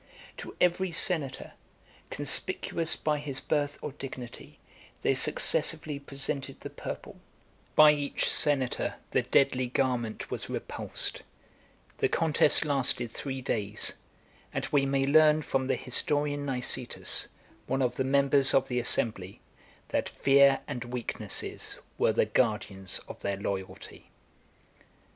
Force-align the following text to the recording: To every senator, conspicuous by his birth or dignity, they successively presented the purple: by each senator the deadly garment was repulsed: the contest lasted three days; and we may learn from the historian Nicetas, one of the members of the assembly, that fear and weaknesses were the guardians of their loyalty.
To 0.37 0.55
every 0.59 0.91
senator, 0.91 1.51
conspicuous 2.09 2.95
by 2.95 3.19
his 3.19 3.39
birth 3.39 3.77
or 3.83 3.91
dignity, 3.91 4.57
they 5.03 5.13
successively 5.13 5.99
presented 5.99 6.61
the 6.61 6.71
purple: 6.71 7.17
by 7.75 7.93
each 7.93 8.27
senator 8.27 8.95
the 9.11 9.21
deadly 9.21 9.67
garment 9.67 10.31
was 10.31 10.49
repulsed: 10.49 11.21
the 11.99 12.09
contest 12.09 12.65
lasted 12.65 13.11
three 13.11 13.43
days; 13.43 13.93
and 14.51 14.67
we 14.71 14.87
may 14.87 15.05
learn 15.05 15.43
from 15.43 15.67
the 15.67 15.75
historian 15.75 16.47
Nicetas, 16.47 17.27
one 17.67 17.83
of 17.83 17.97
the 17.97 18.03
members 18.03 18.55
of 18.55 18.69
the 18.69 18.79
assembly, 18.79 19.39
that 19.89 20.09
fear 20.09 20.61
and 20.67 20.83
weaknesses 20.85 21.77
were 21.99 22.11
the 22.11 22.25
guardians 22.25 22.97
of 23.07 23.19
their 23.21 23.37
loyalty. 23.37 24.09